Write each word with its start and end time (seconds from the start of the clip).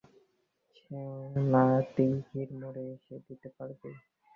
সোনাদীঘির 0.75 2.09
মোড়ে 2.59 2.83
এসে 2.93 3.15
দিতে 3.25 3.47
পারবি? 3.55 3.89